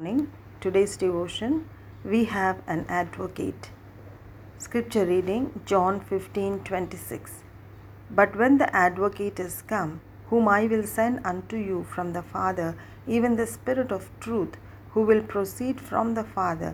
[0.00, 0.30] morning.
[0.60, 1.68] Today's devotion
[2.04, 3.70] we have an advocate.
[4.56, 7.32] Scripture reading John 15:26.
[8.20, 10.00] But when the advocate is come,
[10.30, 12.68] whom I will send unto you from the Father,
[13.08, 14.56] even the Spirit of truth,
[14.92, 16.72] who will proceed from the Father,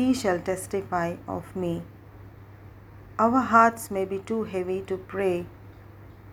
[0.00, 1.74] he shall testify of me.
[3.20, 5.34] Our hearts may be too heavy to pray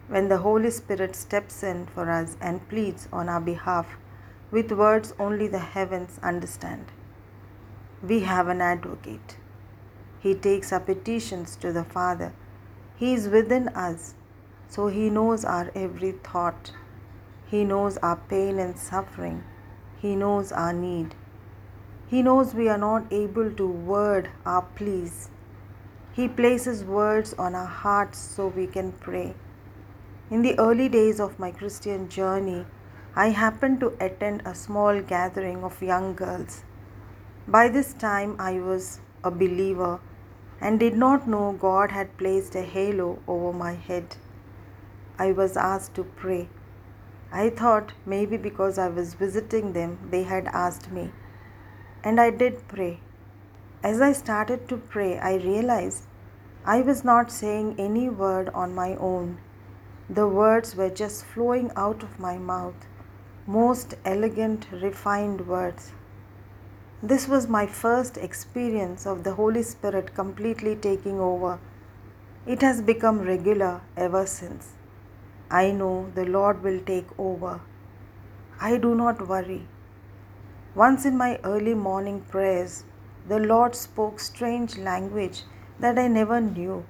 [0.07, 3.99] when the Holy Spirit steps in for us and pleads on our behalf
[4.51, 6.91] with words only the heavens understand.
[8.03, 9.37] We have an advocate.
[10.19, 12.33] He takes our petitions to the Father.
[12.95, 14.13] He is within us,
[14.67, 16.71] so He knows our every thought.
[17.47, 19.43] He knows our pain and suffering.
[20.01, 21.15] He knows our need.
[22.07, 25.29] He knows we are not able to word our pleas.
[26.13, 29.33] He places words on our hearts so we can pray.
[30.29, 32.65] In the early days of my Christian journey,
[33.13, 36.63] I happened to attend a small gathering of young girls.
[37.45, 39.99] By this time, I was a believer
[40.61, 44.15] and did not know God had placed a halo over my head.
[45.19, 46.47] I was asked to pray.
[47.33, 51.11] I thought maybe because I was visiting them, they had asked me.
[52.05, 53.01] And I did pray.
[53.83, 56.03] As I started to pray, I realized
[56.63, 59.39] I was not saying any word on my own.
[60.09, 62.87] The words were just flowing out of my mouth
[63.53, 65.91] most elegant, refined words.
[67.03, 71.59] This was my first experience of the Holy Spirit completely taking over.
[72.45, 74.69] It has become regular ever since.
[75.49, 77.59] I know the Lord will take over.
[78.61, 79.67] I do not worry.
[80.75, 82.85] Once in my early morning prayers,
[83.27, 85.43] the Lord spoke strange language
[85.79, 86.85] that I never knew,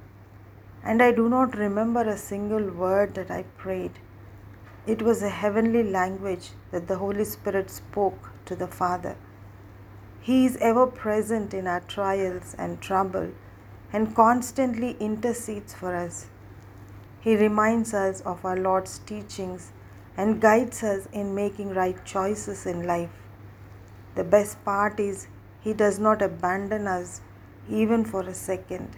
[0.83, 3.99] and I do not remember a single word that I prayed.
[4.87, 9.15] It was a heavenly language that the Holy Spirit spoke to the Father.
[10.19, 13.29] He is ever present in our trials and trouble
[13.93, 16.27] and constantly intercedes for us.
[17.19, 19.71] He reminds us of our Lord's teachings
[20.17, 23.11] and guides us in making right choices in life.
[24.15, 25.27] The best part is
[25.59, 27.21] He does not abandon us
[27.69, 28.97] even for a second.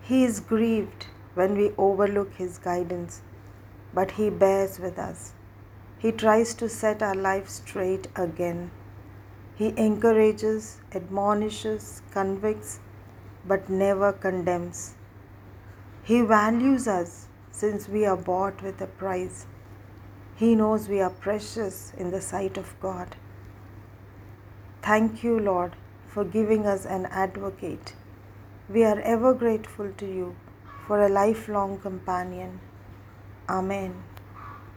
[0.00, 3.20] He is grieved when we overlook His guidance
[3.92, 5.32] but He bears with us.
[5.98, 8.70] He tries to set our life straight again.
[9.54, 12.80] He encourages, admonishes, convicts,
[13.46, 14.94] but never condemns.
[16.02, 19.46] He values us since we are bought with a price.
[20.36, 23.16] He knows we are precious in the sight of God.
[24.82, 25.76] Thank you, Lord,
[26.08, 27.94] for giving us an advocate.
[28.70, 30.36] We are ever grateful to you
[30.86, 32.60] for a lifelong companion.
[33.50, 34.09] Amen.